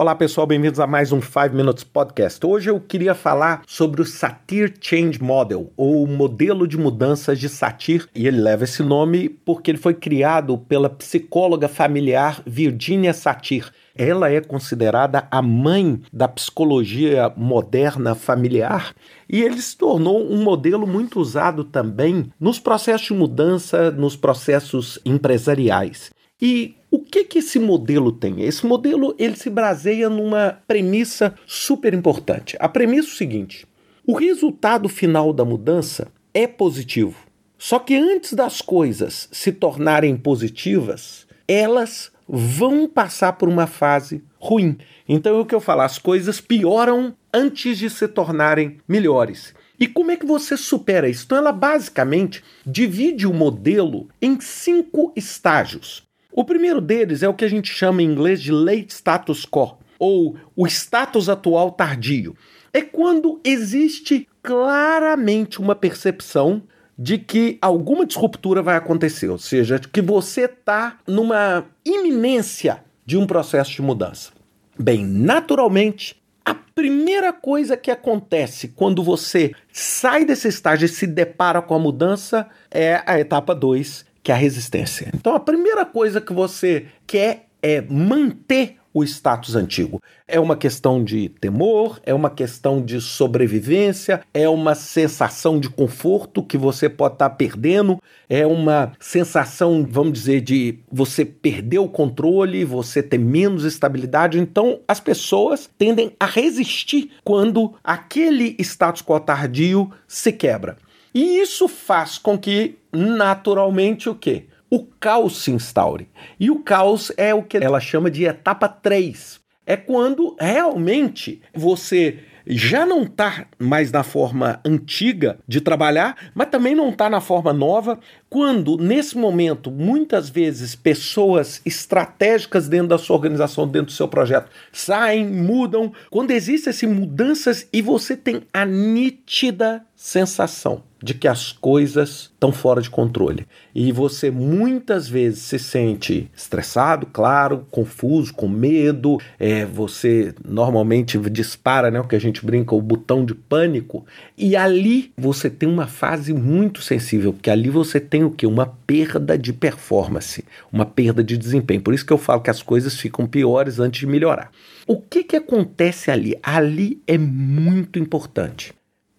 [0.00, 2.46] Olá pessoal, bem-vindos a mais um 5 Minutes Podcast.
[2.46, 8.08] Hoje eu queria falar sobre o Satir Change Model, ou modelo de mudanças de Satir,
[8.14, 13.72] e ele leva esse nome porque ele foi criado pela psicóloga familiar Virginia Satir.
[13.92, 18.94] Ela é considerada a mãe da psicologia moderna familiar
[19.28, 25.00] e ele se tornou um modelo muito usado também nos processos de mudança, nos processos
[25.04, 26.16] empresariais.
[26.40, 28.42] E o que que esse modelo tem?
[28.42, 32.56] Esse modelo ele se baseia numa premissa super importante.
[32.60, 33.66] A premissa é o seguinte:
[34.06, 37.26] o resultado final da mudança é positivo.
[37.58, 44.78] Só que antes das coisas se tornarem positivas, elas vão passar por uma fase ruim.
[45.08, 49.54] Então é o que eu falo, as coisas pioram antes de se tornarem melhores.
[49.80, 51.24] E como é que você supera isso?
[51.24, 56.07] Então ela basicamente divide o modelo em cinco estágios.
[56.38, 59.76] O primeiro deles é o que a gente chama em inglês de late status quo,
[59.98, 62.36] ou o status atual tardio.
[62.72, 66.62] É quando existe claramente uma percepção
[66.96, 73.26] de que alguma disruptura vai acontecer, ou seja, que você está numa iminência de um
[73.26, 74.30] processo de mudança.
[74.78, 81.60] Bem, naturalmente, a primeira coisa que acontece quando você sai desse estágio e se depara
[81.60, 85.10] com a mudança é a etapa 2, que é a resistência.
[85.14, 90.02] Então a primeira coisa que você quer é manter o status antigo.
[90.26, 96.42] É uma questão de temor, é uma questão de sobrevivência, é uma sensação de conforto
[96.42, 101.88] que você pode estar tá perdendo, é uma sensação, vamos dizer, de você perder o
[101.88, 104.38] controle, você ter menos estabilidade.
[104.38, 110.76] Então, as pessoas tendem a resistir quando aquele status quo tardio se quebra.
[111.14, 114.46] E isso faz com que, naturalmente, o quê?
[114.70, 116.08] O caos se instaure.
[116.38, 119.40] E o caos é o que ela chama de etapa 3.
[119.64, 126.74] É quando realmente você já não está mais na forma antiga de trabalhar, mas também
[126.74, 127.98] não está na forma nova.
[128.30, 134.50] Quando, nesse momento, muitas vezes pessoas estratégicas dentro da sua organização, dentro do seu projeto,
[134.72, 135.92] saem, mudam.
[136.10, 142.50] Quando existem essas mudanças e você tem a nítida sensação de que as coisas estão
[142.50, 143.46] fora de controle.
[143.74, 149.18] E você muitas vezes se sente estressado, claro, confuso, com medo.
[149.38, 154.04] É, você normalmente dispara, né, o que a gente brinca, o botão de pânico.
[154.36, 158.46] E ali você tem uma fase muito sensível, porque ali você tem o que?
[158.46, 161.80] Uma perda de performance, uma perda de desempenho.
[161.80, 164.50] Por isso que eu falo que as coisas ficam piores antes de melhorar.
[164.86, 166.38] O que, que acontece ali?
[166.42, 168.77] Ali é muito importante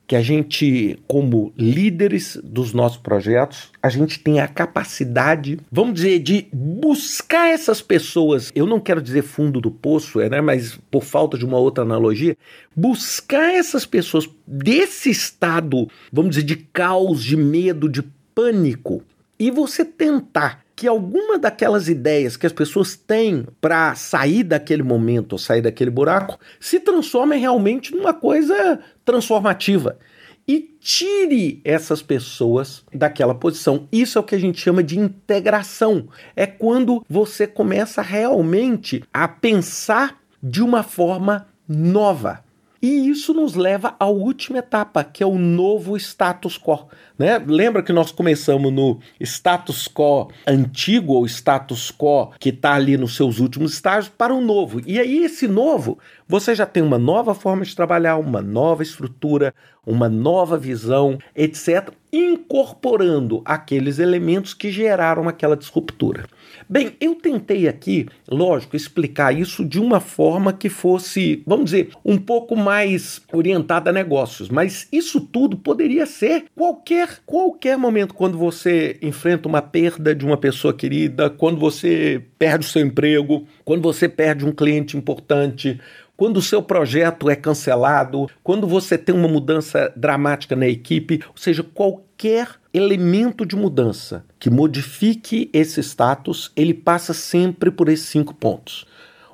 [0.10, 6.18] que a gente, como líderes dos nossos projetos, a gente tem a capacidade, vamos dizer,
[6.18, 8.52] de buscar essas pessoas.
[8.56, 11.84] Eu não quero dizer fundo do poço, é, né, mas por falta de uma outra
[11.84, 12.36] analogia,
[12.76, 18.02] buscar essas pessoas desse estado, vamos dizer, de caos, de medo, de
[18.34, 19.04] pânico,
[19.38, 25.34] e você tentar que alguma daquelas ideias que as pessoas têm para sair daquele momento
[25.34, 30.00] ou sair daquele buraco se transformem realmente numa coisa transformativa
[30.48, 33.90] e tire essas pessoas daquela posição.
[33.92, 36.08] Isso é o que a gente chama de integração.
[36.34, 42.42] É quando você começa realmente a pensar de uma forma nova.
[42.82, 46.88] E isso nos leva à última etapa, que é o novo status quo.
[47.18, 47.38] Né?
[47.38, 53.16] Lembra que nós começamos no status quo antigo, ou status quo que está ali nos
[53.16, 54.82] seus últimos estágios, para o novo.
[54.86, 59.54] E aí, esse novo, você já tem uma nova forma de trabalhar, uma nova estrutura,
[59.86, 66.26] uma nova visão, etc., incorporando aqueles elementos que geraram aquela disruptura.
[66.68, 72.18] Bem, eu tentei aqui, lógico, explicar isso de uma forma que fosse, vamos dizer, um
[72.18, 78.98] pouco mais orientada a negócios, mas isso tudo poderia ser qualquer qualquer momento quando você
[79.02, 84.10] enfrenta uma perda de uma pessoa querida, quando você perde o seu emprego, quando você
[84.10, 85.80] perde um cliente importante,
[86.18, 91.38] quando o seu projeto é cancelado, quando você tem uma mudança dramática na equipe, ou
[91.38, 98.34] seja, qualquer elemento de mudança que modifique esse status, ele passa sempre por esses cinco
[98.34, 98.88] pontos: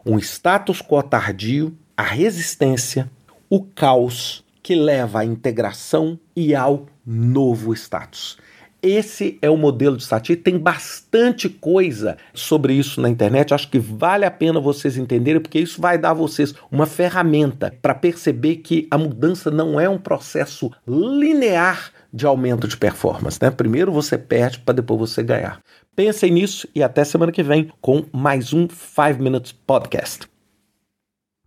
[0.05, 3.09] um status quo tardio, a resistência,
[3.49, 8.37] o caos que leva à integração e ao novo status.
[8.85, 10.43] Esse é o modelo de Satir.
[10.43, 13.51] Tem bastante coisa sobre isso na internet.
[13.51, 17.75] Acho que vale a pena vocês entenderem, porque isso vai dar a vocês uma ferramenta
[17.81, 23.39] para perceber que a mudança não é um processo linear de aumento de performance.
[23.41, 23.49] Né?
[23.49, 25.59] Primeiro você perde para depois você ganhar.
[25.95, 30.34] Pensem nisso e até semana que vem com mais um 5 Minutes Podcast.